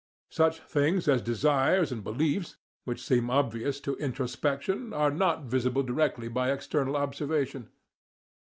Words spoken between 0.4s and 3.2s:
things as desires and beliefs, which